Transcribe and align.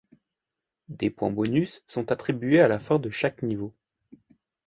Des 0.89 1.11
points 1.11 1.29
bonus 1.29 1.83
sont 1.85 2.11
attribués 2.11 2.59
à 2.59 2.67
la 2.67 2.79
fin 2.79 2.97
de 2.97 3.11
chaque 3.11 3.43
niveau. 3.43 3.71